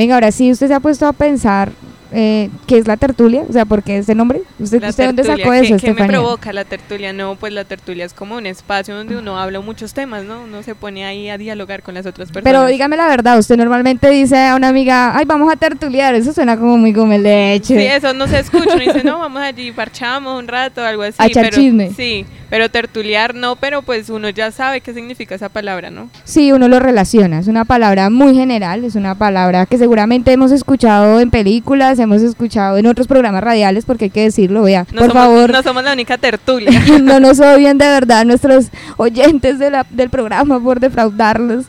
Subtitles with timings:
[0.00, 1.70] Venga, ahora sí, usted se ha puesto a pensar
[2.10, 3.44] eh, ¿qué es la tertulia?
[3.46, 4.40] O sea, ¿por qué ese nombre?
[4.58, 7.12] ¿Usted, usted dónde sacó eso, ¿Qué me provoca la tertulia?
[7.12, 10.44] No, pues la tertulia es como un espacio donde uno habla muchos temas, ¿no?
[10.44, 12.44] Uno se pone ahí a dialogar con las otras personas.
[12.44, 16.32] Pero dígame la verdad, usted normalmente dice a una amiga, ay, vamos a tertuliar, eso
[16.32, 17.78] suena como muy como leche.
[17.78, 21.16] Sí, eso no se escucha, uno dice, no, vamos allí, parchamos un rato, algo así.
[21.18, 21.92] A echar chisme.
[21.94, 26.10] Sí, pero tertuliar no, pero pues uno ya sabe qué significa esa palabra, ¿no?
[26.24, 30.50] Sí, uno lo relaciona, es una palabra muy general, es una palabra que seguramente hemos
[30.50, 35.12] escuchado en películas, hemos escuchado en otros programas radiales, porque hay que decirlo, vea, por
[35.12, 35.50] favor.
[35.50, 36.70] No somos la única tertulia.
[37.00, 41.66] no nos odian de verdad nuestros oyentes de la, del programa por defraudarlos,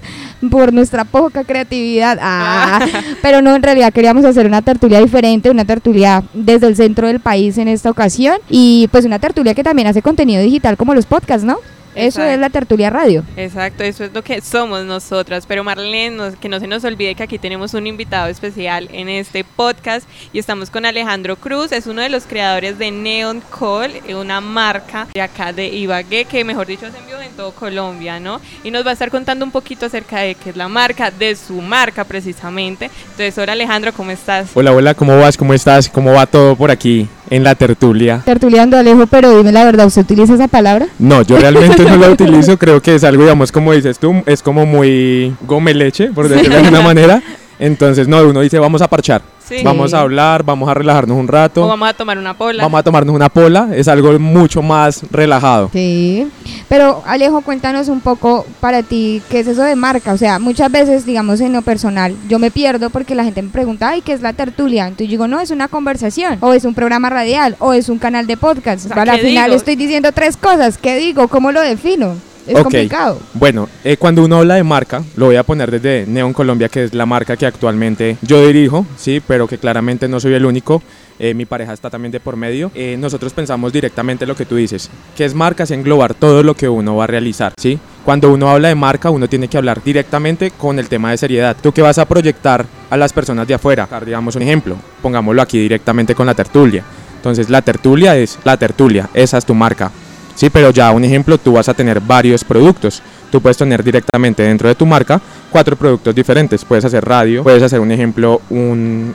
[0.49, 2.17] por nuestra poca creatividad.
[2.21, 2.85] Ah,
[3.21, 7.19] pero no, en realidad queríamos hacer una tertulia diferente, una tertulia desde el centro del
[7.19, 11.05] país en esta ocasión y pues una tertulia que también hace contenido digital como los
[11.05, 11.57] podcasts, ¿no?
[11.95, 13.23] Eso es la tertulia radio.
[13.35, 15.45] Exacto, eso es lo que somos nosotras.
[15.45, 19.43] Pero Marlene, que no se nos olvide que aquí tenemos un invitado especial en este
[19.43, 24.15] podcast y estamos con Alejandro Cruz, es uno de los creadores de Neon Call, eh,
[24.15, 28.39] una marca de acá de Ibagué, que mejor dicho se envió en todo Colombia, ¿no?
[28.63, 31.35] Y nos va a estar contando un poquito acerca de qué es la marca, de
[31.35, 32.89] su marca precisamente.
[33.03, 34.51] Entonces, hola Alejandro, ¿cómo estás?
[34.53, 35.35] Hola, hola, ¿cómo vas?
[35.35, 35.89] ¿Cómo estás?
[35.89, 38.21] ¿Cómo va todo por aquí en la tertulia?
[38.23, 40.87] Tertuliando, Alejo, pero dime la verdad, ¿usted utiliza esa palabra?
[40.99, 44.43] No, yo realmente no la utilizo, creo que es algo, digamos, como dices tú, es
[44.43, 47.23] como muy gome leche, por decirlo de alguna manera.
[47.57, 49.21] Entonces, no, uno dice, vamos a parchar.
[49.63, 51.63] Vamos a hablar, vamos a relajarnos un rato.
[51.63, 52.63] O vamos a tomar una pola.
[52.63, 55.69] Vamos a tomarnos una pola, es algo mucho más relajado.
[55.73, 56.27] Sí,
[56.69, 60.13] pero Alejo, cuéntanos un poco para ti, ¿qué es eso de marca?
[60.13, 63.49] O sea, muchas veces, digamos, en lo personal, yo me pierdo porque la gente me
[63.49, 64.83] pregunta, ay, ¿qué es la tertulia?
[64.87, 67.99] Entonces yo digo, no, es una conversación, o es un programa radial, o es un
[67.99, 68.87] canal de podcast.
[68.89, 71.27] Para al final estoy diciendo tres cosas, ¿qué digo?
[71.27, 72.15] ¿Cómo lo defino?
[72.47, 73.19] Es complicado.
[73.33, 76.85] Bueno, eh, cuando uno habla de marca, lo voy a poner desde Neon Colombia, que
[76.85, 80.81] es la marca que actualmente yo dirijo, sí, pero que claramente no soy el único.
[81.19, 82.71] Eh, mi pareja está también de por medio.
[82.73, 86.55] Eh, nosotros pensamos directamente lo que tú dices, que es marca, es englobar todo lo
[86.55, 87.77] que uno va a realizar, ¿sí?
[88.03, 91.55] Cuando uno habla de marca, uno tiene que hablar directamente con el tema de seriedad.
[91.61, 95.59] Tú que vas a proyectar a las personas de afuera, digamos un ejemplo, pongámoslo aquí
[95.59, 96.83] directamente con la tertulia.
[97.17, 99.91] Entonces, la tertulia es la tertulia, esa es tu marca.
[100.35, 103.01] Sí, pero ya un ejemplo, tú vas a tener varios productos.
[103.31, 106.65] Tú puedes tener directamente dentro de tu marca cuatro productos diferentes.
[106.65, 109.13] Puedes hacer radio, puedes hacer un ejemplo, un,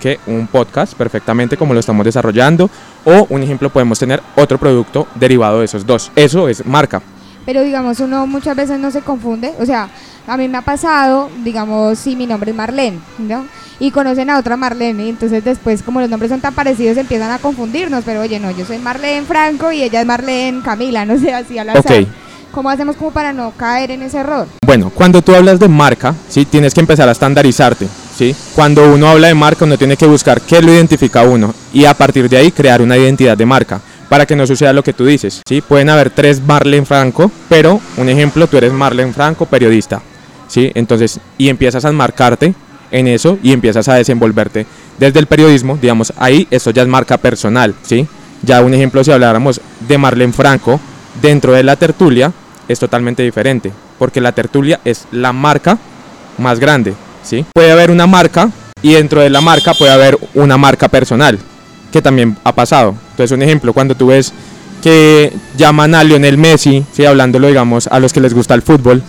[0.00, 0.18] ¿qué?
[0.26, 2.68] un podcast perfectamente como lo estamos desarrollando.
[3.04, 6.10] O un ejemplo, podemos tener otro producto derivado de esos dos.
[6.16, 7.00] Eso es marca.
[7.46, 9.52] Pero digamos, uno muchas veces no se confunde.
[9.58, 9.88] O sea,
[10.26, 13.44] a mí me ha pasado, digamos, si mi nombre es Marlene, ¿no?
[13.78, 15.06] y conocen a otra Marlene.
[15.06, 18.04] Y entonces después, como los nombres son tan parecidos, empiezan a confundirnos.
[18.04, 21.58] Pero oye, no, yo soy Marlene Franco y ella es Marlene Camila, no sé, así
[21.58, 22.06] a la okay.
[22.52, 24.46] ¿Cómo hacemos como para no caer en ese error?
[24.64, 26.44] Bueno, cuando tú hablas de marca, ¿sí?
[26.44, 27.88] tienes que empezar a estandarizarte.
[28.16, 28.34] ¿sí?
[28.54, 31.84] Cuando uno habla de marca, uno tiene que buscar qué lo identifica a uno y
[31.84, 34.92] a partir de ahí crear una identidad de marca para que no suceda lo que
[34.92, 35.42] tú dices.
[35.48, 35.62] ¿sí?
[35.62, 40.00] Pueden haber tres Marlene Franco, pero un ejemplo, tú eres Marlene Franco, periodista.
[40.48, 40.70] ¿Sí?
[40.74, 42.54] Entonces, y empiezas a marcarte
[42.90, 44.66] en eso y empiezas a desenvolverte
[44.98, 48.06] desde el periodismo, digamos, ahí esto ya es marca personal, ¿sí?
[48.42, 50.80] Ya un ejemplo, si habláramos de Marlene Franco,
[51.20, 52.32] dentro de la tertulia
[52.68, 55.78] es totalmente diferente, porque la tertulia es la marca
[56.38, 57.44] más grande, ¿sí?
[57.52, 58.50] Puede haber una marca
[58.82, 61.38] y dentro de la marca puede haber una marca personal,
[61.92, 62.94] que también ha pasado.
[63.10, 64.32] Entonces, un ejemplo, cuando tú ves
[64.82, 67.06] que llaman a Lionel Messi, ¿sí?
[67.06, 69.02] hablándolo, digamos, a los que les gusta el fútbol.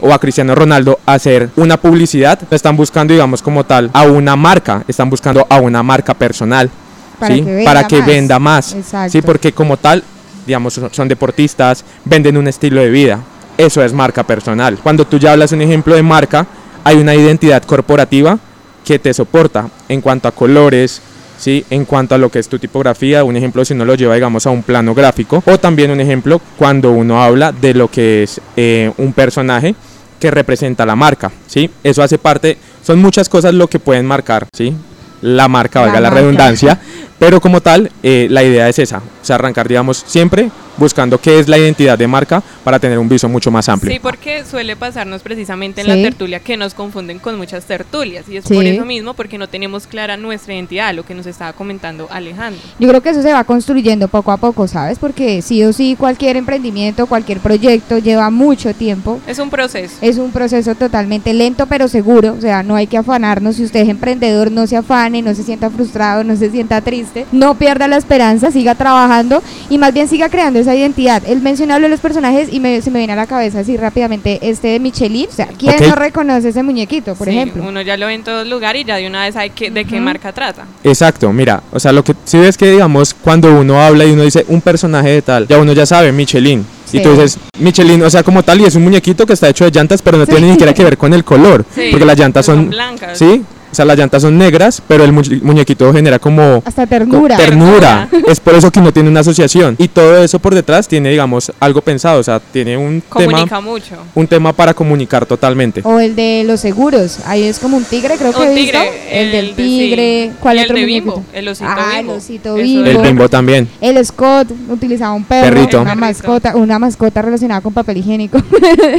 [0.00, 4.84] O a Cristiano Ronaldo, hacer una publicidad, están buscando, digamos, como tal, a una marca,
[4.88, 6.70] están buscando a una marca personal,
[7.18, 7.42] para ¿sí?
[7.42, 8.06] que venda para que más.
[8.06, 8.76] Venda más
[9.08, 9.22] ¿sí?
[9.22, 10.02] Porque como tal,
[10.46, 13.20] digamos, son deportistas, venden un estilo de vida,
[13.56, 14.78] eso es marca personal.
[14.82, 16.46] Cuando tú ya hablas un ejemplo de marca,
[16.84, 18.38] hay una identidad corporativa
[18.84, 21.00] que te soporta en cuanto a colores,
[21.42, 21.64] ¿sí?
[21.70, 24.46] En cuanto a lo que es tu tipografía, un ejemplo si uno lo lleva, digamos,
[24.46, 28.40] a un plano gráfico, o también un ejemplo cuando uno habla de lo que es
[28.56, 29.74] eh, un personaje
[30.20, 31.68] que representa la marca, ¿sí?
[31.82, 34.72] Eso hace parte, son muchas cosas lo que pueden marcar, ¿sí?
[35.20, 36.78] La marca, valga la, redundancia,
[37.18, 40.48] pero como tal, eh, la idea es esa, o sea, arrancar, digamos, siempre
[40.82, 43.92] buscando qué es la identidad de marca para tener un viso mucho más amplio.
[43.92, 48.36] Sí, porque suele pasarnos precisamente en la tertulia que nos confunden con muchas tertulias y
[48.36, 52.08] es por eso mismo porque no tenemos clara nuestra identidad, lo que nos estaba comentando
[52.10, 52.60] Alejandro.
[52.80, 54.98] Yo creo que eso se va construyendo poco a poco, ¿sabes?
[54.98, 59.20] Porque sí o sí cualquier emprendimiento, cualquier proyecto lleva mucho tiempo.
[59.28, 59.94] Es un proceso.
[60.00, 63.80] Es un proceso totalmente lento pero seguro, o sea, no hay que afanarnos, si usted
[63.80, 67.86] es emprendedor no se afane, no se sienta frustrado, no se sienta triste, no pierda
[67.86, 69.40] la esperanza, siga trabajando
[69.70, 71.22] y más bien siga creando esa esa identidad.
[71.26, 74.68] Él de los personajes y me, se me viene a la cabeza así rápidamente este
[74.68, 75.26] de Michelin.
[75.30, 77.64] O sea, ¿quién no reconoce ese muñequito, por Sí, ejemplo?
[77.66, 79.84] Uno ya lo ve en todo lugar y ya de una vez sabe que- de
[79.84, 80.64] qué marca trata.
[80.84, 84.22] Exacto, mira, o sea, lo que si ves que digamos cuando uno habla y uno
[84.22, 86.64] dice un personaje de tal, ya uno ya sabe Michelin.
[86.86, 86.98] Sí.
[86.98, 89.64] Y tú dices Michelin, o sea, como tal y es un muñequito que está hecho
[89.64, 90.32] de llantas, pero no Sí.
[90.32, 93.18] tiene ni siquiera que ver con el color, Sí, porque las llantas son son blancas.
[93.18, 93.42] Sí,
[93.72, 97.36] o sea, las llantas son negras, pero el mu- muñequito genera como Hasta ternura.
[97.36, 98.08] co- ternura.
[98.28, 101.50] es por eso que no tiene una asociación y todo eso por detrás tiene digamos
[101.58, 103.96] algo pensado, o sea, tiene un Comunica tema mucho.
[104.14, 105.80] un tema para comunicar totalmente.
[105.84, 107.18] O el de los seguros.
[107.26, 108.78] Ahí es como un tigre, creo que Un he visto.
[108.78, 109.22] tigre.
[109.22, 110.28] El, del de- tigre.
[110.30, 110.36] sí.
[110.40, 111.14] ¿Cuál Y otro el de muñequito?
[111.16, 112.12] Bimbo, el osito Ah, Bimbo.
[112.12, 112.90] el osito Bimbo.
[112.90, 113.68] El bimbo también.
[113.80, 115.80] El Scott utilizaba un perro, Perrito.
[115.80, 118.38] una mascota, una mascota relacionada con papel higiénico.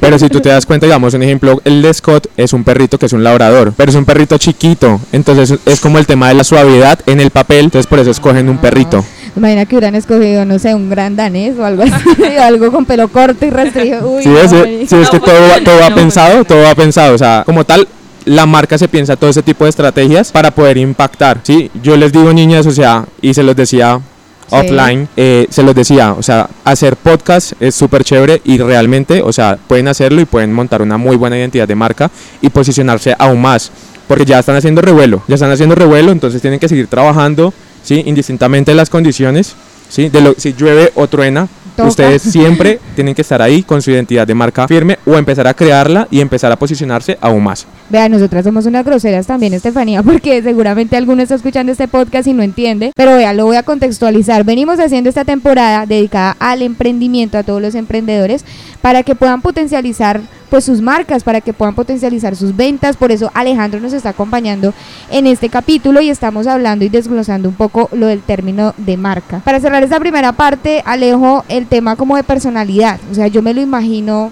[0.01, 2.97] Pero si tú te das cuenta, digamos, un ejemplo, el de Scott es un perrito
[2.97, 4.62] que es un labrador, pero es un perrito chiquito,
[5.11, 8.47] entonces es como el tema de la suavidad en el papel, entonces por eso escogen
[8.49, 9.03] un perrito.
[9.35, 11.93] Imagina que hubieran escogido, no sé, un gran danés o algo así,
[12.41, 14.07] algo con pelo corto y rastrillo.
[14.07, 16.47] Uy, ves, no, si ves No, que pues, todo, va- todo va no, pensado, pues,
[16.47, 17.87] todo va pensado, o sea, como tal,
[18.25, 21.69] la marca se piensa todo ese tipo de estrategias para poder impactar, ¿sí?
[21.81, 23.99] Yo les digo, niñas, o sea, y se los decía
[24.49, 24.55] Sí.
[24.57, 29.31] offline, eh, se los decía, o sea, hacer podcast es súper chévere y realmente, o
[29.33, 32.11] sea, pueden hacerlo y pueden montar una muy buena identidad de marca
[32.41, 33.71] y posicionarse aún más,
[34.07, 37.53] porque ya están haciendo revuelo, ya están haciendo revuelo, entonces tienen que seguir trabajando,
[37.83, 38.03] ¿sí?
[38.05, 39.55] Indistintamente de las condiciones,
[39.89, 40.09] ¿sí?
[40.09, 41.89] De lo, si llueve o truena, Toca.
[41.89, 45.53] ustedes siempre tienen que estar ahí con su identidad de marca firme o empezar a
[45.53, 47.65] crearla y empezar a posicionarse aún más.
[47.89, 52.33] Vean, nosotras somos unas groseras también, Estefanía, porque seguramente alguno está escuchando este podcast y
[52.33, 54.43] no entiende, pero vea, lo voy a contextualizar.
[54.43, 58.45] Venimos haciendo esta temporada dedicada al emprendimiento, a todos los emprendedores,
[58.81, 60.21] para que puedan potencializar
[60.53, 62.95] pues sus marcas, para que puedan potencializar sus ventas.
[62.95, 64.71] Por eso Alejandro nos está acompañando
[65.09, 69.41] en este capítulo y estamos hablando y desglosando un poco lo del término de marca.
[69.43, 72.99] Para cerrar esta primera parte, Alejo, el tema como de personalidad.
[73.11, 74.29] O sea, yo me lo imagino,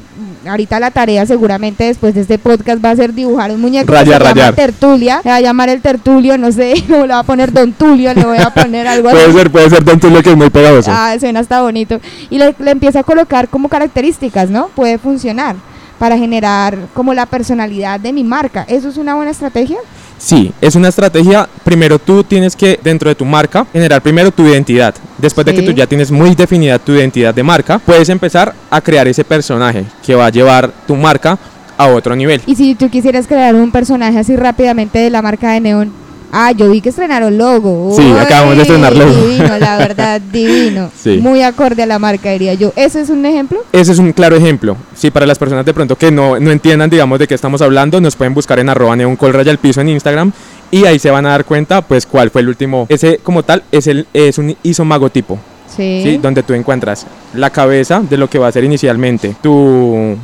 [0.47, 3.99] ahorita la tarea seguramente después de este podcast va a ser dibujar un muñeco que
[3.99, 4.53] se llama rayar.
[4.53, 5.21] Tertulia.
[5.23, 8.13] Le va a llamar el Tertulio, no sé, o le va a poner Don Tulio,
[8.13, 9.17] le voy a poner algo así.
[9.17, 10.91] Puede ser, puede ser Don Tulio que es muy pegajoso.
[10.93, 11.99] Ah, suena hasta bonito.
[12.29, 14.67] Y le, le empieza a colocar como características, ¿no?
[14.75, 15.55] Puede funcionar
[15.97, 18.65] para generar como la personalidad de mi marca.
[18.67, 19.77] ¿Eso es una buena estrategia?
[20.21, 21.49] Sí, es una estrategia.
[21.63, 24.93] Primero tú tienes que, dentro de tu marca, generar primero tu identidad.
[25.17, 28.81] Después de que tú ya tienes muy definida tu identidad de marca, puedes empezar a
[28.81, 31.37] crear ese personaje que va a llevar tu marca
[31.83, 32.41] a otro nivel.
[32.45, 36.01] Y si tú quisieras crear un personaje así rápidamente de la marca de Neon.
[36.33, 37.93] Ah, yo vi que estrenaron logo.
[37.93, 39.11] Sí, acabamos de estrenar logo.
[39.11, 40.89] Divino, la verdad, divino.
[40.97, 41.17] Sí.
[41.17, 42.71] Muy acorde a la marca, diría yo.
[42.77, 43.59] ¿Eso es un ejemplo?
[43.73, 44.77] Ese es un claro ejemplo.
[44.95, 47.99] Sí, para las personas de pronto que no, no entiendan, digamos, de qué estamos hablando,
[47.99, 50.31] nos pueden buscar en arroba neoncolraya al piso en Instagram
[50.71, 52.85] y ahí se van a dar cuenta, pues, cuál fue el último.
[52.87, 55.37] Ese, como tal, es, el, es un isomagotipo.
[55.67, 56.01] Sí.
[56.03, 56.17] ¿sí?
[56.17, 60.17] Donde tú encuentras la cabeza de lo que va a ser inicialmente tu,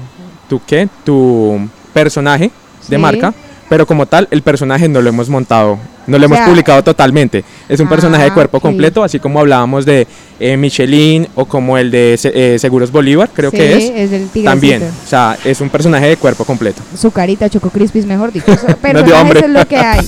[0.49, 1.59] tu qué, tu
[1.94, 2.51] personaje
[2.88, 3.01] de Sí.
[3.01, 3.33] marca,
[3.69, 5.77] pero como tal el personaje no lo hemos montado,
[6.07, 7.44] no lo O hemos sea- publicado totalmente.
[7.67, 10.07] Es un personaje de Ah, cuerpo completo, así como hablábamos de
[10.39, 13.83] eh, Michelin o como el de eh, Seguros Bolívar, creo Sí, que es.
[13.89, 14.44] el tigrecito.
[14.45, 16.81] También, o sea, es un personaje de cuerpo completo.
[16.97, 18.45] Su carita, Choco Crispis, mejor dicho.
[18.81, 19.39] Personajes hambre.
[19.41, 20.07] es lo que hay.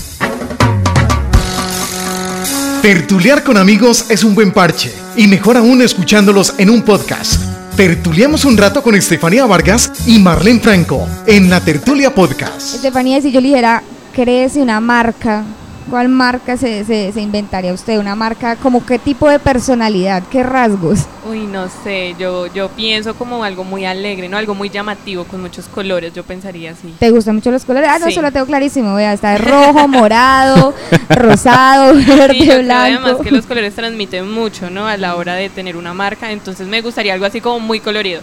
[2.81, 7.41] Tertuliar con amigos es un buen parche y mejor aún escuchándolos en un podcast.
[7.79, 12.75] Tertuliamos un rato con Estefanía Vargas y Marlene Franco en la Tertulia Podcast.
[12.75, 13.81] Estefanía, si yo le dijera,
[14.11, 15.45] créese una marca,
[15.89, 17.97] ¿cuál marca se, se, se inventaría usted?
[17.99, 20.99] ¿Una marca como qué tipo de personalidad, qué rasgos?
[21.29, 24.37] Uy, no sé, yo, yo pienso como algo muy alegre, ¿no?
[24.37, 26.93] Algo muy llamativo, con muchos colores, yo pensaría así.
[26.99, 27.89] ¿Te gustan mucho los colores?
[27.93, 28.13] Ah, no, Sí.
[28.13, 28.95] eso lo tengo clarísimo.
[28.95, 30.73] Vea, está de rojo, morado,
[31.09, 33.05] rosado, verde, Sí, yo creo blanco.
[33.05, 34.87] además que los colores transmiten mucho, ¿no?
[34.87, 38.21] A la hora de tener una marca, entonces me gustaría algo así como muy colorido.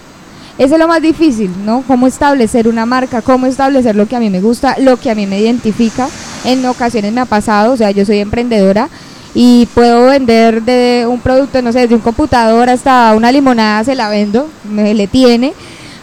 [0.58, 1.84] Eso es lo más difícil, ¿no?
[1.86, 5.14] Cómo establecer una marca, cómo establecer lo que a mí me gusta, lo que a
[5.14, 6.08] mí me identifica.
[6.46, 8.88] En ocasiones me ha pasado, o sea, yo soy emprendedora
[9.34, 13.94] y puedo vender de un producto, no sé, desde un computador hasta una limonada se
[13.94, 15.52] la vendo, me le tiene,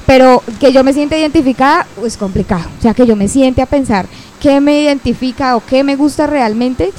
[0.06, 2.66] pero que yo me sienta identificada es complicado.
[2.78, 4.06] O sea, que yo me siente a pensar
[4.40, 6.92] qué me identifica o qué me gusta realmente.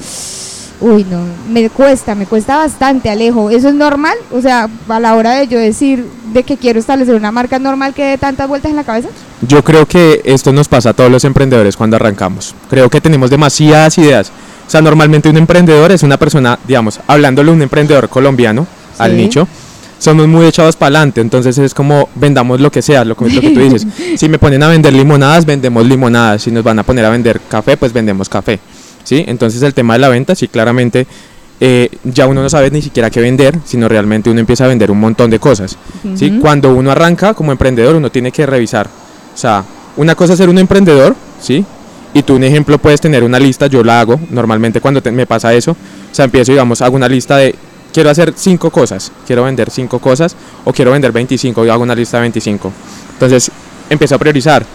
[0.81, 3.49] Uy, no, me cuesta, me cuesta bastante, Alejo.
[3.49, 4.17] ¿Eso es normal?
[4.31, 7.61] O sea, a la hora de yo decir de que quiero establecer una marca, ¿es
[7.61, 9.09] normal que dé tantas vueltas en la cabeza?
[9.47, 12.53] Yo creo que esto nos pasa a todos los emprendedores cuando arrancamos.
[12.69, 14.31] Creo que tenemos demasiadas ideas.
[14.67, 18.67] O sea, normalmente un emprendedor es una persona, digamos, hablándole a un emprendedor colombiano
[18.97, 19.47] al nicho,
[19.99, 23.59] somos muy echados para adelante, entonces es como vendamos lo que sea, lo que tú
[23.59, 23.87] dices.
[24.17, 26.43] Si me ponen a vender limonadas, vendemos limonadas.
[26.43, 28.59] Si nos van a poner a vender café, pues vendemos café.
[29.05, 29.23] ¿Sí?
[29.27, 31.07] Entonces el tema de la venta, sí, claramente
[31.61, 34.91] eh, ya uno no sabe ni siquiera qué vender, sino realmente uno empieza a vender
[34.91, 35.77] un montón de cosas.
[36.15, 36.29] ¿sí?
[36.31, 36.41] Ujú.
[36.41, 38.87] Cuando uno arranca como emprendedor, uno tiene que revisar.
[39.33, 39.63] O sea,
[39.95, 41.63] una cosa es ser un emprendedor, ¿sí?
[42.13, 45.25] Y tú, un ejemplo, puedes tener una lista, yo la hago normalmente cuando te- me
[45.25, 45.71] pasa eso.
[45.71, 47.55] O sea, empiezo, digamos, hago una lista de,
[47.93, 50.35] quiero hacer cinco cosas, quiero vender cinco cosas
[50.65, 52.71] o quiero vender 25, yo hago una lista de 25.
[53.13, 53.51] Entonces,
[53.89, 54.65] empiezo a priorizar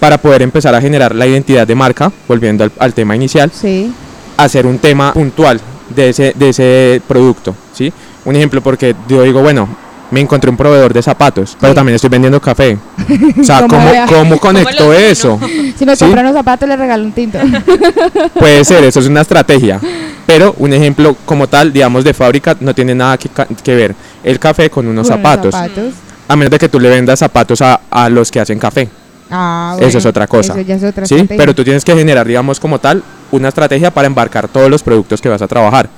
[0.00, 3.92] para poder empezar a generar la identidad de marca, volviendo al, al tema inicial Sí.
[4.36, 5.60] hacer un tema puntual
[5.94, 7.92] de ese, de ese producto, ¿sí?
[8.24, 9.68] Un ejemplo porque yo digo, bueno,
[10.10, 12.76] me encontré un proveedor de zapatos, pero también estoy vendiendo café.
[13.40, 15.38] O sea, ¿Cómo ¿cómo, conecto eso?
[15.78, 16.04] Si me ¿Sí?
[16.04, 17.38] compran unos zapatos, le regalo un tinto.
[18.38, 19.80] Puede ser, eso es una estrategia.
[20.26, 23.28] Pero un ejemplo como tal, digamos, de fábrica, no tiene nada que,
[23.62, 25.54] que ver el café con unos Con zapatos.
[25.54, 25.94] zapatos.
[26.28, 28.88] A menos de que tú le vendas zapatos a, a los que hacen café.
[29.30, 30.52] Ah, Eso es otra cosa.
[30.52, 31.24] Eso ya es otra ¿Sí?
[31.28, 33.02] Pero tú tienes que generar, digamos, como tal,
[33.32, 35.88] una estrategia para embarcar todos los productos que vas a trabajar.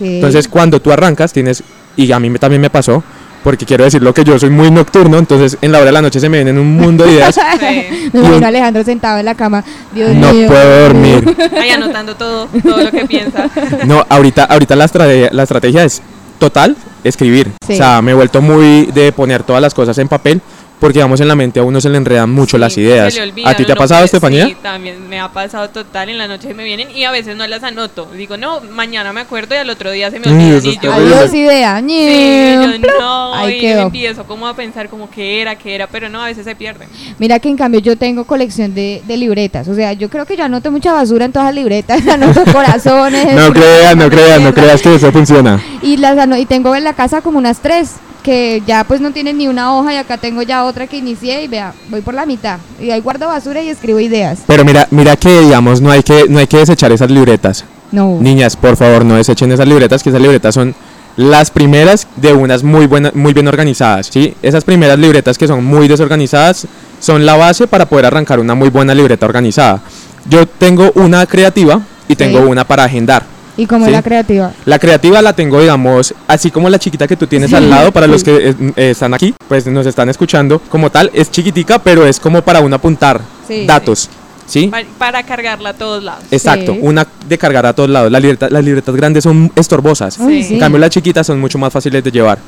[0.00, 1.62] Entonces, cuando tú arrancas, tienes,
[1.96, 3.02] y a mí me- también me pasó,
[3.44, 6.18] porque quiero decirlo que yo soy muy nocturno, entonces en la hora de la noche
[6.20, 8.10] se me vienen un mundo de ideas, Sí.
[8.12, 9.64] Me y imagino a Alejandro sentado en la cama.
[9.94, 10.48] Dios no mío.
[10.48, 11.36] puedo dormir.
[11.60, 13.48] Ahí anotando todo, todo lo que piensa.
[13.86, 16.02] No, ahorita, ahorita la, estrategia, la estrategia es
[16.38, 17.50] total, escribir.
[17.66, 17.74] Sí.
[17.74, 20.40] O sea, me he vuelto muy de poner todas las cosas en papel,
[20.78, 23.14] porque vamos en la mente a uno se le enredan mucho Sí, las se ideas.
[23.14, 24.46] le olvida, ¿A ti te ha pasado, Estefanía?
[24.46, 26.08] Sí, también me ha pasado total.
[26.08, 28.08] En la noche me vienen y a veces no las anoto.
[28.14, 30.56] Digo, no, mañana me acuerdo y al otro día se me Mm, olvidan.
[30.58, 30.92] eso y yo.
[30.92, 31.80] Adiós idea.
[31.80, 33.82] Sí, yo no, Ahí y quedó.
[33.82, 36.88] empiezo como a pensar como que era, que era, pero no, a veces se pierden.
[37.18, 39.68] Mira que en cambio yo tengo colección de, de libretas.
[39.68, 42.06] O sea, yo creo que yo anoto mucha basura en todas las libretas.
[42.08, 43.34] Anoto corazones.
[43.34, 45.62] No creas, no creas, no creas que eso funciona.
[45.82, 49.38] Y las y tengo en la casa como unas tres que ya pues no tienen
[49.38, 52.26] ni una hoja y acá tengo ya otra que inicié y vea, voy por la
[52.26, 52.58] mitad.
[52.80, 54.40] Y ahí guardo basura y escribo ideas.
[54.46, 57.64] Pero mira, mira que digamos, no hay que, no hay que desechar esas libretas.
[57.90, 58.18] No.
[58.20, 60.74] Niñas, por favor, no desechen esas libretas, que esas libretas son
[61.16, 64.34] las primeras de unas muy buenas, muy bien organizadas, ¿sí?
[64.40, 66.66] Esas primeras libretas que son muy desorganizadas
[67.00, 69.80] son la base para poder arrancar una muy buena libreta organizada.
[70.28, 73.24] Yo tengo una creativa y tengo una para agendar.
[73.58, 73.90] Y como Sí.
[73.90, 74.52] es la creativa.
[74.64, 78.06] La creativa la tengo, digamos, así como la chiquita que tú tienes al lado, para
[78.06, 82.06] los que eh, eh, están aquí, pues nos están escuchando, como tal, es chiquitica, pero
[82.06, 83.66] es como para uno apuntar Sí.
[83.66, 84.08] datos,
[84.46, 84.68] ¿sí?
[84.68, 86.22] Pa- Para cargarla a todos lados.
[86.30, 86.78] Exacto, Sí.
[86.82, 88.10] una de cargar a todos lados.
[88.12, 90.14] La libreta- las libretas grandes son estorbosas.
[90.14, 90.46] Sí.
[90.54, 92.38] En cambio, las chiquitas son mucho más fáciles de llevar.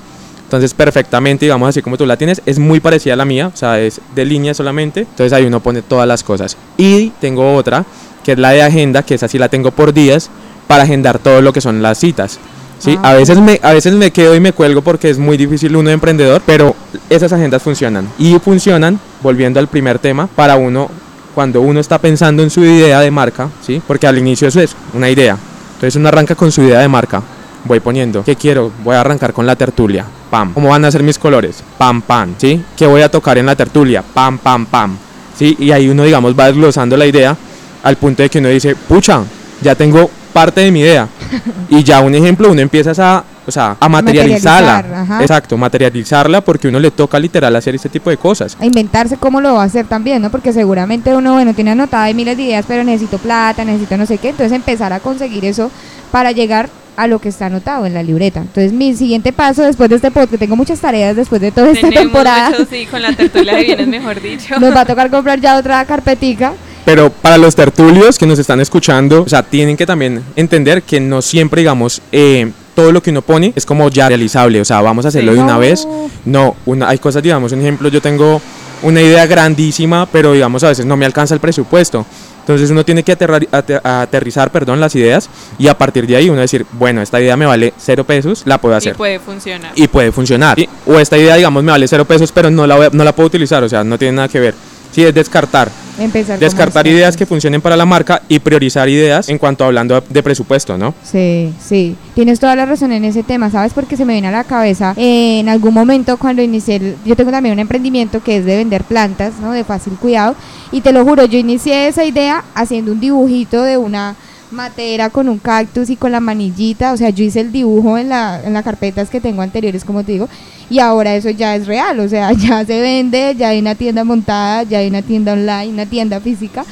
[0.45, 3.57] Entonces, perfectamente, digamos así como tú la tienes, es muy parecida a la mía, o
[3.57, 5.01] sea, es de línea solamente.
[5.01, 6.57] Entonces, ahí uno pone todas las cosas.
[6.77, 7.85] Y tengo otra,
[8.25, 10.29] que es la de agenda, que esa sí la tengo por días,
[10.71, 12.39] para agendar todo lo que son las citas.
[12.79, 15.37] Sí, Ah, a veces me a veces me quedo y me cuelgo porque es muy
[15.37, 16.77] difícil uno de emprendedor, pero
[17.11, 20.89] esas agendas funcionan y funcionan volviendo al primer tema para uno
[21.35, 23.83] cuando uno está pensando en su idea de marca, ¿sí?
[23.85, 25.37] Porque al inicio eso es una idea.
[25.75, 27.21] Entonces uno arranca con su idea de marca.
[27.65, 28.71] Voy poniendo, ¿qué quiero?
[28.85, 30.05] Voy a arrancar con la tertulia.
[30.31, 30.55] Pam.
[30.55, 31.65] ¿Cómo van a ser mis colores?
[31.79, 32.37] Pam, pam.
[32.39, 32.63] ¿Sí?
[32.77, 34.05] ¿Qué voy a tocar en la tertulia?
[34.15, 34.97] Pam, pam, pam.
[35.37, 35.57] ¿Sí?
[35.59, 37.37] Y ahí uno, digamos, va desglosando la idea
[37.83, 39.21] al punto de que uno dice, pucha,
[39.63, 41.09] ya tengo parte de mi idea.
[41.69, 45.21] y ya un ejemplo, uno empieza a, o sea, a materializarla.
[45.21, 48.57] Exacto, materializarla porque uno le toca literal hacer este tipo de cosas.
[48.61, 50.31] A inventarse cómo lo va a hacer también, ¿no?
[50.31, 54.07] Porque seguramente uno, bueno, tiene anotada de miles de ideas, pero necesito plata, necesito no
[54.07, 54.31] sé qué.
[54.31, 55.71] Entonces empezar a conseguir eso
[56.11, 58.41] para llegar a lo que está anotado en la libreta.
[58.41, 61.89] Entonces mi siguiente paso después de este podcast, tengo muchas tareas después de toda esta
[61.89, 62.51] Tenemos temporada.
[62.51, 64.59] mucho, sí, con la tertulia de bienes, mejor dicho.
[64.61, 66.53] Nos va a tocar comprar ya otra carpetica.
[66.85, 70.99] Pero para los tertulios que nos están escuchando, o sea, tienen que también entender que
[71.01, 74.61] no siempre, digamos, eh, todo lo que uno pone es como ya realizable.
[74.61, 75.59] O sea, vamos a hacerlo de una No.
[75.59, 75.87] vez.
[76.25, 78.41] No, una, hay cosas, digamos, un ejemplo, yo tengo
[78.83, 82.07] una idea grandísima, pero digamos a veces no me alcanza el presupuesto.
[82.41, 86.31] Entonces uno tiene que aterrar- ate- aterrizar perdón, las ideas y a partir de ahí
[86.31, 88.97] uno decir, bueno, esta idea me vale cero pesos, la puedo Y hacer.
[88.97, 89.73] puede funcionar.
[89.75, 90.57] y puede funcionar.
[90.59, 90.67] ¿sí?
[90.87, 93.63] O esta idea, digamos, me vale cero pesos, pero no la, no la puedo utilizar,
[93.63, 94.55] o sea, no tiene nada que ver.
[94.91, 95.71] Sí, es descartar.
[96.01, 100.23] Empezar Descartar ideas que funcionen para la marca y priorizar ideas en cuanto hablando de
[100.23, 100.95] presupuesto, ¿no?
[101.05, 103.73] Sí, sí, tienes toda la razón en ese tema, ¿sabes?
[103.75, 107.15] Porque se me viene a la cabeza eh, en algún momento cuando inicié, el- yo
[107.17, 109.53] tengo también un emprendimiento que es de vender plantas, ¿no?
[109.53, 110.35] De fácil cuidado,
[110.73, 114.17] y te lo juro, yo inicié esa idea haciendo un dibujito de una
[114.51, 118.09] matera con un cactus y con la manillita, o sea, yo hice el dibujo en
[118.09, 120.29] la, en las carpetas que tengo anteriores, como te digo,
[120.69, 124.05] y ahora eso ya es real, o sea, ya se vende, ya hay una tienda
[124.05, 126.65] montada, ya hay una tienda online, una tienda física,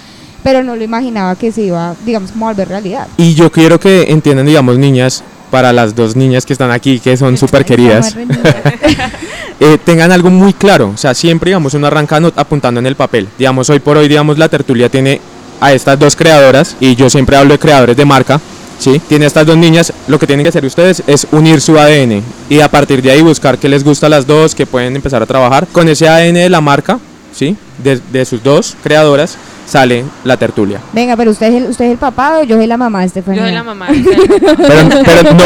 [0.42, 3.08] pero no lo imaginaba que se iba, digamos, como a volver realidad.
[3.16, 7.16] Y yo quiero que entiendan, digamos, niñas, para las dos niñas que están aquí, que
[7.16, 8.16] son súper queridas,
[9.61, 10.90] eh, tengan algo muy claro.
[10.94, 13.28] O sea, siempre, digamos, uno arranca apuntando en el papel.
[13.38, 15.20] Digamos, hoy por hoy, digamos, la tertulia tiene
[15.60, 18.40] a estas dos creadoras, y yo siempre hablo de creadores de marca,
[18.78, 19.00] ¿sí?
[19.08, 22.60] Tiene estas dos niñas, lo que tienen que hacer ustedes es unir su ADN y
[22.60, 25.26] a partir de ahí buscar qué les gusta a las dos, que pueden empezar a
[25.26, 26.98] trabajar con ese ADN de la marca,
[27.32, 27.56] ¿sí?
[27.82, 29.36] De, de sus dos creadoras
[29.68, 30.80] sale la tertulia.
[30.92, 33.42] Venga, pero usted es el, usted es el papá o yo soy la mamá, Estefanía.
[33.42, 33.88] Yo soy la mamá.
[33.92, 34.66] yo soy la mamá.
[34.68, 35.44] Pero, pero no,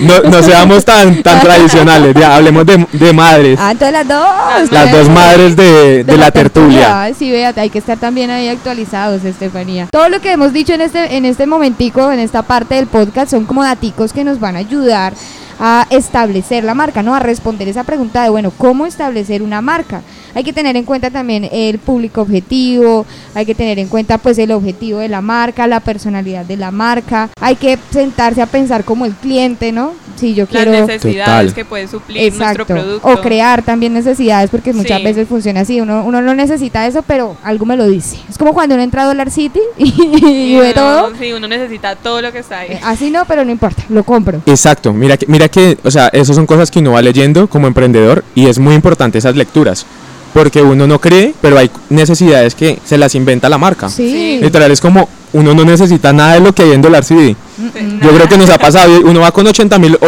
[0.00, 3.58] no, no, no seamos tan, tan tradicionales, ya, hablemos de, de madres.
[3.60, 4.72] Ah, entonces las dos.
[4.72, 7.02] las dos madres de, de la tertulia.
[7.02, 9.86] Ay, Sí, vea, hay que estar también ahí actualizados, Estefanía.
[9.90, 13.30] Todo lo que hemos dicho en este, en este momentico, en esta parte del podcast,
[13.30, 15.12] son como daticos que nos van a ayudar
[15.60, 17.14] a establecer la marca, ¿no?
[17.14, 20.02] A responder esa pregunta de, bueno, ¿cómo establecer una marca?
[20.34, 24.36] Hay que tener en cuenta también el público objetivo, hay que tener en cuenta pues
[24.38, 28.84] el objetivo de la marca, la personalidad de la marca, hay que sentarse a pensar
[28.84, 29.92] como el cliente, ¿no?
[30.16, 31.54] Si yo Las quiero necesidades Total.
[31.54, 32.66] que puede suplir nuestro Exacto.
[32.66, 33.08] producto.
[33.08, 35.04] O crear también necesidades, porque muchas Sí.
[35.04, 35.80] veces funciona así.
[35.80, 38.18] Uno, uno no necesita eso, pero algo me lo dice.
[38.30, 41.12] Es como cuando uno entra a Dollar City y, Y ve uno- todo.
[41.18, 42.72] Sí, uno necesita todo lo que está ahí.
[42.72, 44.40] Eh, Así no, pero no importa, lo compro.
[44.46, 47.66] Exacto, mira que, mira que, o sea, eso son cosas que uno va leyendo como
[47.66, 49.86] emprendedor y es muy importante esas lecturas,
[50.32, 53.88] porque uno no cree, pero hay necesidades que se las inventa la marca.
[53.88, 54.38] Sí.
[54.40, 57.36] Literal, es como uno no necesita nada de lo que hay en Dollar CD.
[57.56, 59.98] Sí, Yo creo que nos ha pasado, uno va con 80 mil,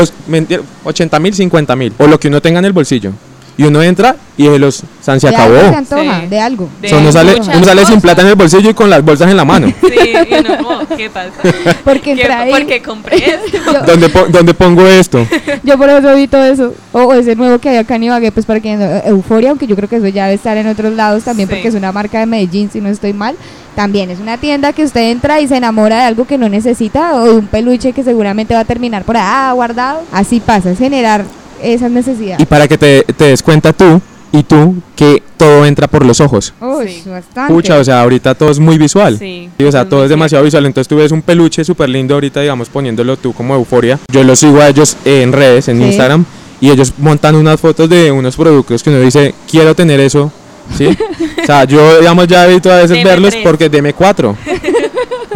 [0.85, 3.13] 80 mil, 50 mil, o lo que uno tenga en el bolsillo.
[3.59, 5.55] Y uno entra y se los san se De acabó.
[5.57, 6.27] algo se antoja, Sí.
[6.27, 6.69] de algo.
[6.83, 9.03] De O sea, uno sale, uno sale sin plata en el bolsillo y con las
[9.03, 9.69] bolsas en la mano.
[9.81, 9.95] Sí,
[10.31, 11.31] y uno ¿qué pasa?
[11.85, 12.51] Porque ¿Qué- entra ahí.
[12.51, 13.59] ¿Por qué compré esto?
[13.73, 15.27] Yo, ¿Dónde, po- dónde pongo esto?
[15.63, 16.75] yo por eso vi todo eso.
[16.93, 19.67] O o ese nuevo que hay acá en Ibagué, pues para que eh, Euforia, aunque
[19.67, 21.55] yo creo que eso ya debe estar en otros lados también, Sí.
[21.55, 23.37] porque es una marca de Medellín, si no estoy mal.
[23.75, 27.15] También es una tienda que usted entra y se enamora de algo que no necesita
[27.15, 30.03] o de un peluche que seguramente va a terminar por ahí guardado.
[30.13, 31.25] Así pasa, es generar
[31.63, 32.41] esas necesidades.
[32.41, 34.01] Y para que te, te des cuenta tú
[34.33, 36.53] y tú que todo entra por los ojos.
[36.61, 37.09] Uy, Sí.
[37.09, 37.53] bastante.
[37.53, 39.19] Pucha, o sea, ahorita todo es muy visual.
[39.19, 40.47] Sí, Sí, o sea, todo es demasiado cierto.
[40.47, 40.67] visual.
[40.67, 43.99] Entonces tú ves un peluche súper lindo ahorita, digamos, poniéndolo tú como euforia.
[44.13, 45.85] Yo los sigo a ellos en redes, en Sí.
[45.85, 46.25] Instagram,
[46.61, 50.31] y ellos montan unas fotos de unos productos que uno dice, quiero tener eso.
[50.77, 50.87] ¿Sí?
[51.43, 53.43] o sea, yo, digamos, ya he visto a veces Deme verlos tres.
[53.45, 54.37] porque deme cuatro.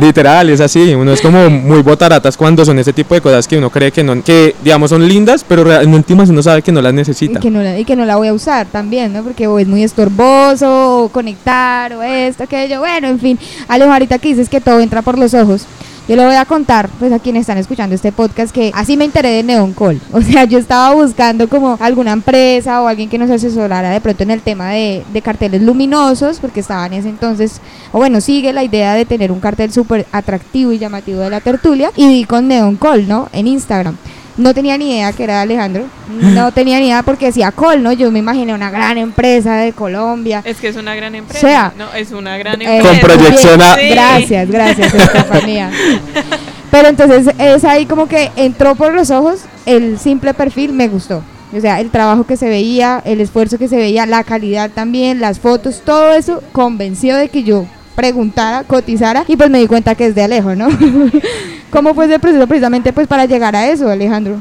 [0.01, 0.95] Literal, es así.
[0.95, 4.03] Uno es como muy botaratas cuando son ese tipo de cosas que uno cree que
[4.03, 7.41] no, que digamos son lindas, pero en últimas uno sabe que no las Y necesita.
[7.41, 9.23] que, no la, y que no la voy a usar también, ¿no?
[9.23, 12.81] Porque o es muy estorboso, o conectar, o esto, aquello.
[12.81, 13.39] Bueno, en fin.
[13.69, 15.67] Alejo, ahorita que dices que todo entra por los ojos.
[16.11, 19.05] Yo le voy a contar, pues a quienes están escuchando este podcast, que así me
[19.05, 20.01] enteré de Neon Call.
[20.13, 24.25] O sea, yo estaba buscando como alguna empresa o alguien que nos asesorara de pronto
[24.25, 27.61] en el tema de, de carteles luminosos, porque estaba en ese entonces,
[27.93, 31.41] o bueno, sigue la idea de tener un cartel súper atractivo y llamativo de la
[31.41, 31.93] tertulia.
[31.95, 33.29] Y di con Neon Call, ¿no?
[33.33, 33.97] En Instagram.
[34.41, 35.85] No tenía ni idea que era Alejandro.
[36.09, 37.93] No tenía ni idea porque decía Col, ¿no?
[37.93, 40.43] Yo me imaginé una gran empresa de Colombia.
[40.45, 41.41] Es que es una gran empresa.
[41.47, 42.89] sea, no, es una gran Eh, empresa.
[42.89, 43.89] Con proyección a- Sí.
[43.91, 45.71] Gracias, gracias, Estefanía.
[46.71, 51.23] Pero entonces es ahí como que entró por los ojos, el simple perfil me gustó.
[51.53, 55.21] O sea, el trabajo que se veía, el esfuerzo que se veía, la calidad también,
[55.21, 59.97] las fotos, todo eso convenció de que yo preguntara, cotizara y pues me di cuenta
[59.97, 60.69] que es de Alejo, ¿no?
[61.71, 64.37] ¿Cómo fue ese proceso precisamente pues para llegar a eso, Alejandro?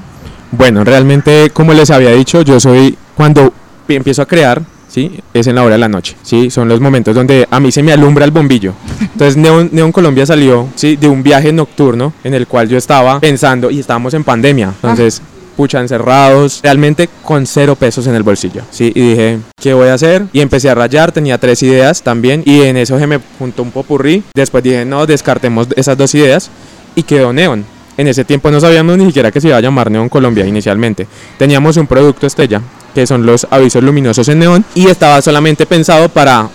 [0.51, 3.53] Bueno, realmente, como les había dicho, yo soy cuando
[3.85, 5.19] pi- empiezo a crear, ¿sí?
[5.33, 6.49] Es en la hora de la noche, ¿sí?
[6.49, 8.73] Son los momentos donde a mí se me alumbra el bombillo.
[8.99, 10.95] Entonces, Neon, Neon Colombia salió, ¿sí?
[10.95, 15.21] De un viaje nocturno en el cual yo estaba pensando, y estábamos en pandemia, entonces...
[15.59, 18.93] Pucha, encerrados, realmente con cero pesos en el bolsillo, ¿sí?
[18.95, 20.23] Y dije, ¿qué voy a hacer?
[20.31, 23.71] Y empecé a rayar, tenía tres ideas también, y en eso se me juntó un
[23.71, 24.23] popurrí.
[24.33, 26.49] Después dije, no, descartemos esas dos ideas,
[26.99, 27.65] y quedó Neon.
[27.97, 31.07] En ese tiempo no sabíamos ni siquiera que se iba a llamar Neon Colombia inicialmente.
[31.37, 32.61] Teníamos un producto estrella,
[32.93, 36.49] que son los avisos luminosos en neón, y estaba solamente pensado para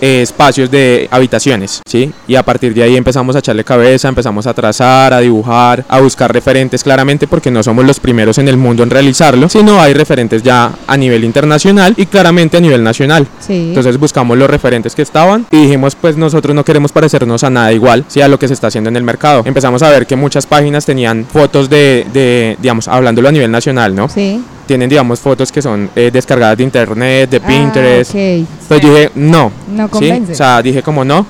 [0.00, 2.12] eh, espacios de habitaciones, ¿sí?
[2.26, 6.00] Y a partir de ahí empezamos a echarle cabeza, empezamos a trazar, a dibujar, a
[6.00, 9.94] buscar referentes claramente porque no somos los primeros en el mundo en realizarlo, sino hay
[9.94, 13.26] referentes ya a nivel internacional y claramente a nivel nacional.
[13.40, 13.68] Sí.
[13.68, 17.72] Entonces buscamos los referentes que estaban y dijimos pues nosotros no queremos parecernos a nada
[17.72, 19.42] igual, sí, a lo que se está haciendo en el mercado.
[19.44, 23.94] Empezamos a ver que muchas páginas tenían fotos de, de digamos, hablándolo a nivel nacional,
[23.94, 24.08] ¿no?
[24.08, 24.42] sí.
[24.68, 28.10] Tienen, digamos, fotos que son eh, descargadas de internet, de Pinterest.
[28.14, 28.46] Ah, ok.
[28.70, 29.50] Entonces dije, no.
[29.66, 29.90] No ¿sí?
[29.90, 30.32] convence.
[30.32, 31.24] O sea, dije como no.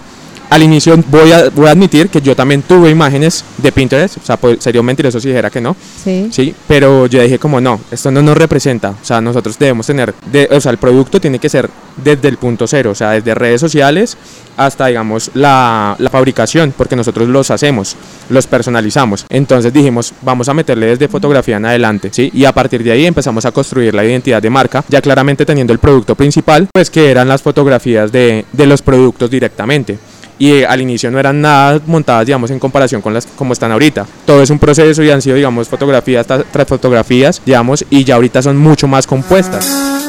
[0.50, 4.16] Al inicio voy a, voy a admitir que yo también tuve imágenes de Pinterest.
[4.16, 5.76] O sea, pues, sería un mentiroso si dijera que no.
[6.02, 6.28] Sí.
[6.32, 8.90] Sí, pero yo dije como no, esto no nos representa.
[8.90, 11.68] O sea, nosotros debemos tener, de, o sea, el producto tiene que ser
[12.02, 12.90] desde el punto cero.
[12.90, 14.16] O sea, desde redes sociales
[14.56, 17.94] hasta, digamos, la, la fabricación, porque nosotros los hacemos,
[18.28, 19.26] los personalizamos.
[19.28, 22.30] Entonces dijimos, vamos a meterle desde fotografía en adelante, ¿sí?
[22.34, 25.72] Y a partir de ahí empezamos a construir la identidad de marca, ya claramente teniendo
[25.72, 29.98] el producto principal, pues que eran las fotografías de, de los productos directamente.
[30.38, 33.72] Y eh, al inicio no eran nada montadas, digamos, en comparación con las como están
[33.72, 34.07] ahorita.
[34.24, 38.42] Todo es un proceso y han sido, digamos, fotografías tras, fotografías, digamos, y ya ahorita
[38.42, 40.08] son mucho más compuestas.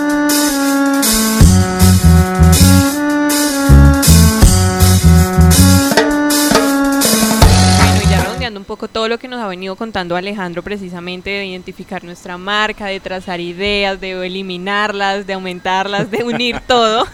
[8.79, 13.01] Poco todo lo que nos ha venido contando Alejandro precisamente de identificar nuestra marca, de
[13.01, 17.05] trazar ideas, de eliminarlas, de aumentarlas, de unir todo.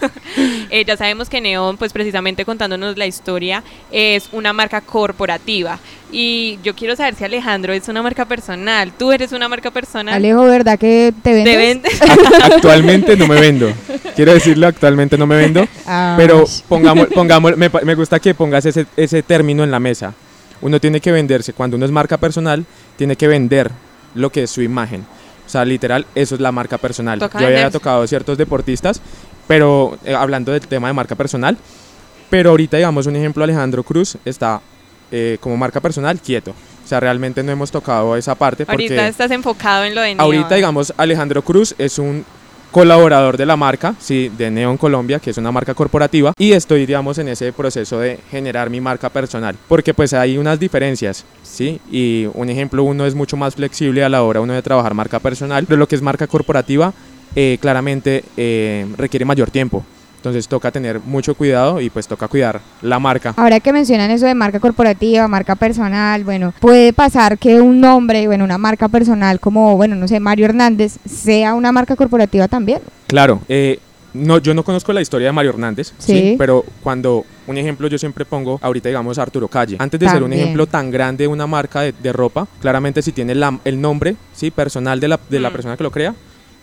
[0.70, 5.80] Eh, ya sabemos que Neon, pues precisamente contándonos la historia, es una marca corporativa.
[6.12, 8.92] Y yo quiero saber si Alejandro es una marca personal.
[8.96, 10.14] ¿Tú eres una marca personal?
[10.14, 11.52] Alejo, ¿verdad que te vendes?
[11.52, 12.02] ¿Te vendes?
[12.44, 13.74] Actualmente no me vendo.
[14.16, 15.68] Quiero decirlo, actualmente no me vendo.
[15.88, 20.14] Ah, Pero pongamos, pongamos me gusta que pongas ese, ese término en la mesa.
[20.66, 23.70] Uno tiene que venderse, cuando uno es marca personal, tiene que vender
[24.16, 25.06] lo que es su imagen.
[25.46, 27.20] O sea, literal, eso es la marca personal.
[27.20, 29.00] Toca Yo había tocado ciertos deportistas,
[29.48, 31.56] pero eh, hablando del tema de marca personal,
[32.32, 34.60] pero ahorita, digamos, un ejemplo, Alejandro Cruz está
[35.12, 36.56] eh, como marca personal quieto.
[36.84, 38.86] O sea, realmente no hemos tocado esa parte porque...
[38.86, 40.16] Ahorita estás enfocado en lo de.
[40.18, 42.26] Ahorita, digamos, Alejandro Cruz es un
[42.76, 46.86] colaborador de la marca, sí, de Neon Colombia, que es una marca corporativa, y estoy,
[46.86, 51.80] digamos, en ese proceso de generar mi marca personal, porque pues hay unas diferencias, sí,
[51.90, 55.22] y un ejemplo, uno es mucho más flexible a la hora uno de trabajar marca
[55.22, 56.92] personal, pero lo que es marca corporativa,
[57.34, 59.86] eh, claramente eh, requiere mayor tiempo.
[60.26, 63.36] Entonces toca tener mucho cuidado y pues toca cuidar la marca.
[63.38, 68.26] Ahora que mencionan eso de marca corporativa, marca personal, bueno, puede pasar que un nombre,
[68.26, 72.82] bueno, una marca personal como, bueno, no sé, Mario Hernández, sea una marca corporativa también.
[73.06, 73.78] Claro, eh,
[74.16, 76.14] no, yo no conozco la historia de Mario Hernández, Sí.
[76.14, 76.36] sí.
[76.40, 80.22] pero cuando un ejemplo yo siempre pongo, ahorita digamos Arturo Calle, antes de ser un
[80.24, 80.42] También.
[80.42, 84.16] ejemplo tan grande de una marca de, de ropa, claramente si tiene la- el nombre
[84.34, 85.54] sí personal de la, de la Mm.
[85.54, 86.16] persona que lo crea,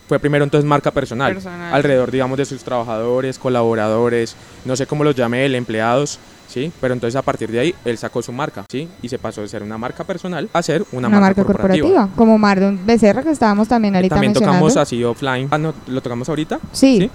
[0.07, 1.73] fue primero entonces marca personal, Personal.
[1.73, 4.35] alrededor digamos de sus trabajadores, colaboradores,
[4.65, 6.19] no sé cómo los llame él, empleados.
[6.45, 8.87] Sí, pero entonces a partir de ahí él sacó su marca, ¿sí?
[9.01, 12.09] Y se pasó de ser una marca personal a ser una, marca, corporativa.
[12.15, 14.59] como Mardon Becerra, que estábamos también ahorita También mencionando.
[14.59, 15.47] tocamos así offline.
[15.49, 16.59] Ah, no, ¿Lo tocamos ahorita?
[16.71, 17.09] Sí,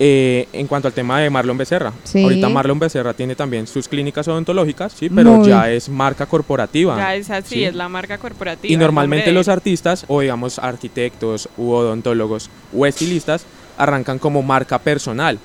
[0.00, 2.22] Eh, en cuanto al tema de Marlon Becerra, Sí.
[2.22, 6.96] ahorita Marlon Becerra tiene también sus clínicas odontológicas, sí, pero Muy ya es marca corporativa.
[6.96, 7.64] Ya es así, Sí.
[7.64, 8.72] es la marca corporativa.
[8.72, 13.44] y normalmente los artistas o digamos arquitectos u odontólogos o estilistas
[13.76, 15.38] arrancan como marca personal,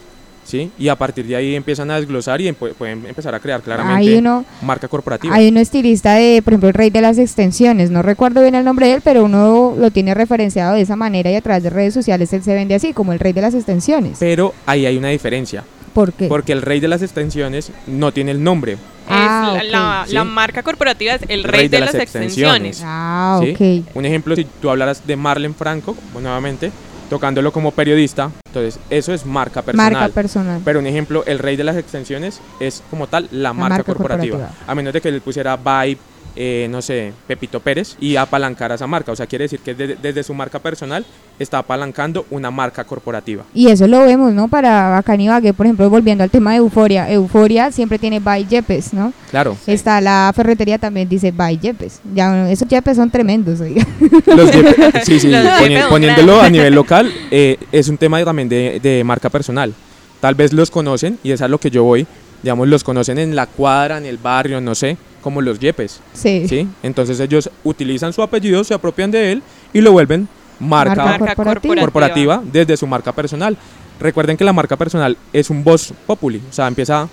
[0.44, 0.72] ¿sí?
[0.78, 4.16] Y a partir de ahí empiezan a desglosar y pueden empezar a crear claramente hay
[4.18, 5.34] uno, marca corporativa.
[5.36, 8.64] hay uno estilista de, por ejemplo, el rey de las extensiones, no recuerdo bien el
[8.66, 11.70] nombre de él, pero uno lo tiene referenciado de esa manera y a través de
[11.70, 14.18] redes sociales él se vende así, como el rey de las extensiones.
[14.20, 16.28] Pero ahí hay una diferencia, ¿Por qué?
[16.28, 18.74] porque el rey de las extensiones no tiene el nombre.
[18.74, 18.80] Es
[19.10, 19.66] Ah, la, ok.
[19.72, 20.14] la- Sí.
[20.14, 22.82] la marca corporativa es el rey, de, las extensiones.
[22.84, 23.84] Ah, ¿sí?
[23.86, 23.96] ok.
[23.96, 26.72] Un ejemplo, si tú hablaras de Marlen Franco, nuevamente,
[27.14, 29.94] tocándolo como periodista, entonces eso es marca personal.
[29.94, 30.62] Marca personal.
[30.66, 34.38] Pero un ejemplo, el rey de las extensiones es como tal la, marca, marca corporativa.
[34.38, 34.72] corporativa.
[34.72, 36.00] A menos de que le pusiera Vibe,
[36.36, 39.12] eh, no sé, Pepito Pérez y apalancara esa marca.
[39.12, 41.06] O sea, quiere decir que desde, desde su marca personal
[41.40, 43.44] está apalancando una marca corporativa.
[43.54, 44.48] Y eso lo vemos, ¿no?
[44.48, 47.12] Para Bacán y Bagué, por ejemplo, volviendo al tema de Euforia.
[47.12, 49.14] Euforia siempre tiene By Yepes, ¿no?
[49.32, 49.58] Claro.
[49.68, 52.02] Está la ferretería también dice By Yepes.
[52.14, 53.86] Ya, esos Yepes son tremendos, oiga.
[54.26, 58.24] Los Jeep- sí, sí, Los poni- Jeep poniéndolo a nivel local, eh, es un tema
[58.24, 59.74] también de, de marca personal.
[60.20, 62.08] Tal vez los conocen, y es a lo que yo voy,
[62.44, 66.46] digamos, los conocen en la cuadra, en el barrio, no sé, como los Yepes, Sí.
[66.48, 66.68] ¿sí?
[66.84, 70.28] Entonces ellos utilizan su apellido, se apropian de él y lo vuelven
[70.60, 71.82] marca, Marca Marca corporativa.
[71.82, 73.58] corporativa desde su marca personal.
[74.00, 77.08] Recuerden que la marca personal es un voz populi, o sea, empieza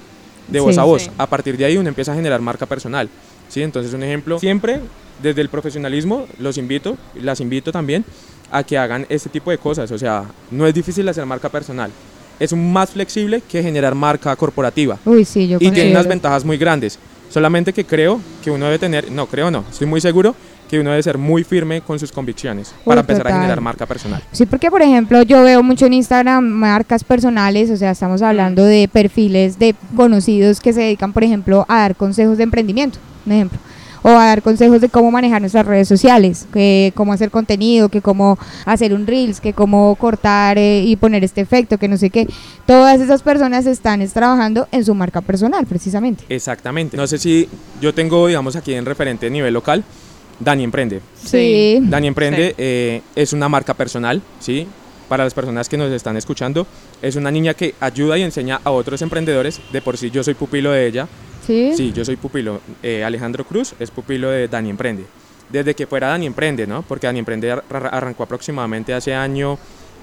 [0.49, 0.81] de voz Sí.
[0.81, 1.03] a voz.
[1.03, 1.11] Sí.
[1.16, 3.09] A partir de ahí uno empieza a generar marca personal.
[3.49, 3.62] ¿sí?
[3.62, 4.81] Entonces, un ejemplo, siempre
[5.23, 8.05] desde el profesionalismo los invito, las invito también
[8.53, 9.90] a que hagan este tipo de cosas.
[9.92, 11.90] O sea, no es difícil hacer marca personal.
[12.40, 14.99] Es más flexible que generar marca corporativa.
[15.05, 16.99] Uy, sí, yo Y tiene unas ventajas muy grandes.
[17.31, 20.35] Solamente que creo que uno debe tener, no creo no, estoy muy seguro
[20.69, 23.33] que uno debe ser muy firme con sus convicciones para empezar total.
[23.33, 24.23] a generar marca personal.
[24.31, 28.64] Sí, porque por ejemplo yo veo mucho en Instagram marcas personales, o sea, estamos hablando
[28.64, 33.33] de perfiles de conocidos que se dedican, por ejemplo, a dar consejos de emprendimiento, un
[33.33, 33.59] ejemplo,
[34.03, 38.01] o a dar consejos de cómo manejar nuestras redes sociales, que cómo hacer contenido, que
[38.01, 42.11] cómo hacer un reels, que cómo cortar eh, y poner este efecto, que no sé
[42.11, 42.27] qué.
[42.67, 46.25] Todas esas personas están es, trabajando en su marca personal, precisamente.
[46.29, 46.97] Exactamente.
[46.97, 47.49] No sé si
[47.81, 49.85] yo tengo, digamos, aquí en referente a nivel local,
[50.39, 51.01] Dani Emprende.
[51.23, 51.79] Sí.
[51.83, 52.55] Dani Emprende Sí.
[52.59, 54.67] eh, es una marca personal, ¿sí?
[55.09, 56.67] Para las personas que nos están escuchando,
[57.03, 59.61] es una niña que ayuda y enseña a otros emprendedores.
[59.73, 61.09] De por sí yo soy pupilo de ella.
[61.46, 61.72] Sí.
[61.76, 62.61] Sí, yo soy pupilo.
[62.83, 65.05] Eh, Alejandro Cruz es pupilo de Dani Emprende.
[65.48, 66.83] Desde que fuera Dani Emprende, ¿no?
[66.83, 69.59] Porque Dani Emprende ar- ar- arrancó aproximadamente hace año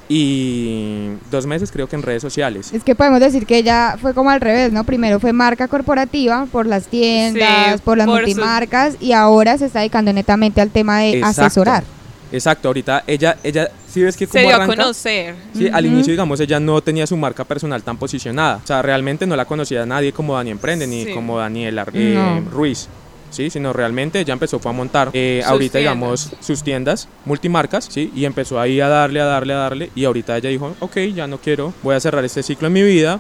[0.10, 2.74] y dos meses creo que en redes sociales.
[2.74, 4.84] Es que podemos decir que ella fue como al revés, ¿no?
[4.84, 9.66] Primero fue marca corporativa por las tiendas, Sí, por las por multimarcas y ahora se
[9.66, 11.42] está dedicando netamente al tema de Exacto.
[11.42, 11.84] asesorar.
[12.32, 15.36] Exacto, ahorita ella, ella, si ves que Se como dio a arranca, conocer.
[15.54, 15.94] Sí, al Ujú.
[15.96, 18.60] inicio, digamos, ella no tenía su marca personal tan posicionada.
[18.64, 21.12] O sea, realmente no la conocía nadie como Dani Emprende ni Sí.
[21.14, 22.14] como Daniela eh,
[22.44, 22.50] No.
[22.52, 22.88] Ruiz.
[23.30, 25.96] Sí, sino realmente ella empezó fue a montar eh, Sus ahorita, tiendas.
[26.00, 28.10] digamos, sus tiendas multimarcas, ¿sí?
[28.16, 29.90] Y empezó ahí a darle, a darle, a darle.
[29.96, 32.84] Y ahorita ella dijo, ok, ya no quiero, voy a cerrar este ciclo en mi
[32.84, 33.20] vida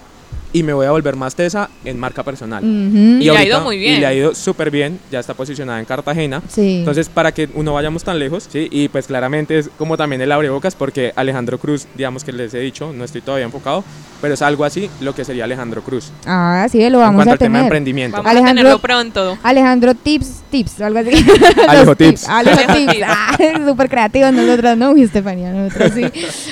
[0.58, 2.63] y me voy a volver más tesa en marca personal.
[2.63, 3.96] Y le ha ido muy bien.
[3.96, 6.41] Y le ha ido súper bien, ya está posicionada en Cartagena.
[6.48, 6.80] Sí.
[6.80, 8.67] Entonces, para que uno vayamos tan lejos, ¿sí?
[8.72, 12.60] Y pues claramente es como también el abrebocas, porque Alejandro Cruz, digamos que les he
[12.60, 13.84] dicho, no estoy todavía enfocado,
[14.22, 16.12] pero es algo así lo que sería Alejandro Cruz.
[16.26, 17.63] ah, sí, lo en vamos cuanto a al tema de tener.
[17.65, 18.17] emprendimiento.
[18.17, 19.38] Vamos Alejandro- a tenerlo pronto.
[19.43, 21.10] Alejandro Tips, Tips, algo así.
[21.67, 22.28] Alejo Tips.
[22.28, 22.91] Alejo Tips.
[22.93, 23.06] Tips.
[23.08, 24.91] Ah, súper creativos nosotros, ¿no?
[24.91, 26.04] Uy, Estefanía, nosotros sí.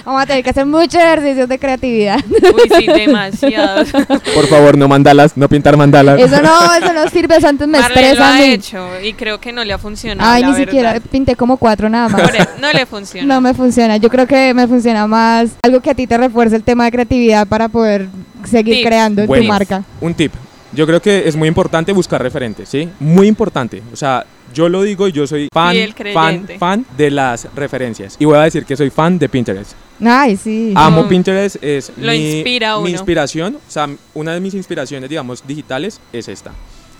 [0.05, 2.19] Vamos a tener que hacer muchos ejercicios de creatividad.
[2.29, 3.83] Uy, sí, demasiado.
[4.33, 6.19] Por favor, no mandalas, no pintar mandalas.
[6.19, 8.45] Eso no, eso no sirve, eso antes me Marlene lo estresa a ha mí.
[8.53, 10.29] hecho y creo que no le ha funcionado.
[10.29, 12.21] Ay, la ni siquiera pinté como cuatro nada más.
[12.21, 13.33] Por eso, no le funciona.
[13.33, 13.97] No me funciona.
[13.97, 16.91] Yo creo que me funciona más algo que a ti te refuerce el tema de
[16.91, 18.07] creatividad para poder
[18.49, 18.87] seguir Tips.
[18.87, 19.43] creando en Bueno.
[19.43, 19.83] tu marca.
[20.01, 20.33] Un tip.
[20.73, 22.89] Yo creo que es muy importante buscar referentes, ¿sí?
[22.99, 23.81] Muy importante.
[23.93, 24.25] O sea,
[24.55, 25.75] yo lo digo y yo soy fan,
[26.13, 28.15] fan, fan de las referencias.
[28.17, 29.73] Y voy a decir que soy fan de Pinterest.
[30.03, 30.73] Ay, sí.
[30.75, 31.07] Amo Mm.
[31.09, 35.99] Pinterest, es Lo mi, inspira mi inspiración, o sea, una de mis inspiraciones, digamos, digitales
[36.11, 36.51] es esta.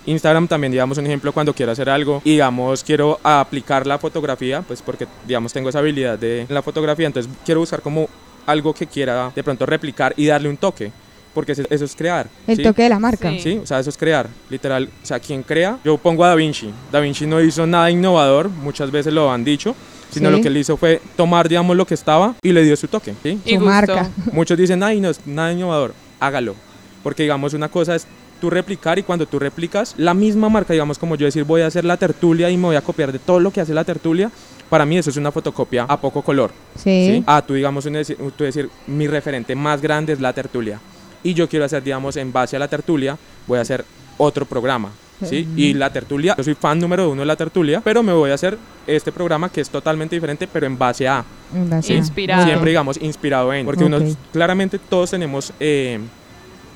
[0.04, 4.62] Instagram también, digamos, un ejemplo cuando quiero hacer algo y, digamos, quiero aplicar la fotografía,
[4.62, 8.08] pues porque, digamos, tengo esa habilidad de la fotografía, entonces quiero buscar como
[8.46, 10.92] algo que quiera de pronto replicar y darle un toque,
[11.36, 12.28] porque eso es crear.
[12.46, 12.62] el ¿sí?
[12.62, 13.30] toque de la marca.
[13.32, 13.40] Sí.
[13.42, 14.88] Sí, o sea, eso es crear, literal.
[15.02, 16.70] O sea, quien crea, yo pongo a Da Vinci.
[16.90, 19.76] Da Vinci no hizo nada innovador, muchas veces lo han dicho,
[20.10, 20.36] sino Sí.
[20.36, 23.12] lo que él hizo fue tomar, digamos, lo que estaba y le dio su toque,
[23.22, 23.38] ¿sí?
[23.44, 24.08] Y Su marca.
[24.32, 26.54] Muchos dicen, ay, no es nada innovador, hágalo.
[27.02, 28.06] Porque, digamos, una cosa es
[28.40, 31.66] tú replicar y cuando tú replicas la misma marca, digamos, como yo decir, voy a
[31.66, 34.30] hacer la tertulia y me voy a copiar de todo lo que hace la tertulia,
[34.70, 36.50] para mí eso es una fotocopia a poco color.
[36.76, 37.08] Sí.
[37.16, 37.24] ¿sí?
[37.26, 38.02] Ah, tú, digamos, un
[38.36, 40.80] tú decir, mi referente más grande es la tertulia.
[41.22, 43.84] Y yo quiero hacer, digamos, en base a la tertulia, voy a hacer
[44.18, 44.90] otro programa.
[45.24, 45.48] ¿Sí?
[45.56, 48.34] Y la tertulia, yo soy fan número uno de la tertulia, pero me voy a
[48.34, 51.24] hacer este programa que es totalmente diferente, pero en base a.
[51.54, 52.44] En base Inspirado.
[52.44, 53.64] Siempre, digamos, inspirado en.
[53.64, 53.98] Porque uno,
[54.30, 56.00] claramente todos tenemos, eh,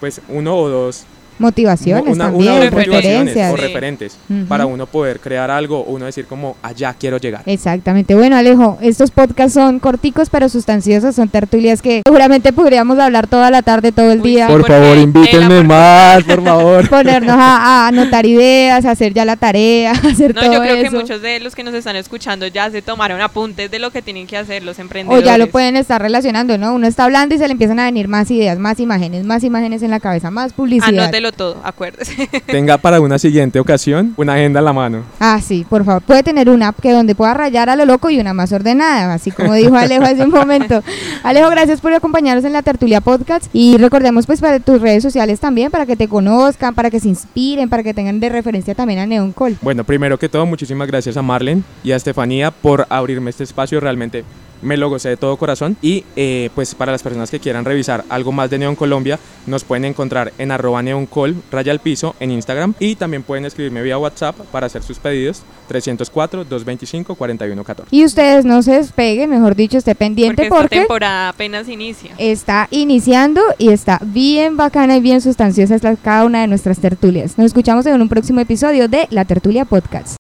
[0.01, 1.05] pues, uno o dos
[1.41, 3.01] Motivaciones una, también, una o referencias.
[3.01, 4.17] motivaciones o referentes
[4.49, 7.43] para uno poder crear algo o uno decir como allá quiero llegar.
[7.47, 8.15] Exactamente.
[8.15, 13.51] Bueno, Alejo, estos podcasts son corticos pero sustanciosos, son tertulias que seguramente podríamos hablar toda
[13.51, 14.47] la tarde, todo el Uy, día.
[14.49, 16.89] Por favor, invítenme más, por favor.
[16.91, 20.61] Ponernos a, a anotar ideas, a hacer ya la tarea, a hacer No, todo yo
[20.63, 23.91] creo que muchos de los que nos están escuchando ya se tomaron apuntes de lo
[23.91, 25.25] que tienen que hacer los O emprendedores.
[25.25, 26.75] ya lo pueden estar relacionando, ¿no?
[26.75, 29.83] Uno está hablando y se le empiezan a venir más ideas, más imágenes, más imágenes
[29.83, 31.05] en la cabeza, más publicidad.
[31.05, 32.29] Anótelo todo, acuérdese.
[32.47, 35.03] Tenga para una siguiente ocasión una agenda en la mano.
[35.19, 36.03] Ah, sí, por favor.
[36.03, 39.15] Puede tener una app que donde pueda rayar a lo loco y una más ordenada,
[39.15, 40.83] así como dijo Alejo hace un momento.
[41.23, 45.41] Alejo, gracias por acompañarnos en la Tertulia Podcast y recordemos pues para tus redes sociales
[45.41, 49.01] también, para que te conozcan, para que se inspiren, para que tengan de referencia también
[49.01, 49.57] a Neon Call.
[49.63, 53.81] Bueno, primero que todo, muchísimas gracias a Marlen y a Estefanía por abrirme este espacio.
[53.81, 54.25] Realmente
[54.63, 55.77] me lo gocé de todo corazón.
[55.83, 59.65] Y eh, pues para las personas que quieran revisar algo más de Neon Colombia, nos
[59.65, 62.75] pueden encontrar en arroba neoncol, raya al piso, en Instagram.
[62.79, 67.85] Y también pueden escribirme vía WhatsApp para hacer sus pedidos, 304-225-4114.
[67.91, 72.11] Y ustedes no se despeguen, mejor dicho, esté pendiente porque esta porque temporada apenas inicia.
[72.19, 77.37] está iniciando y está bien bacana y bien sustanciosa esta- cada una de nuestras tertulias.
[77.39, 80.09] Nos escuchamos en un próximo episodio de La Tertulia Podcast.